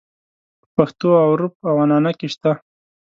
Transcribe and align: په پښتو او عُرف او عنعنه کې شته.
په 0.59 0.67
پښتو 0.75 1.07
او 1.21 1.27
عُرف 1.35 1.53
او 1.69 1.75
عنعنه 1.83 2.11
کې 2.19 2.27
شته. 2.33 2.51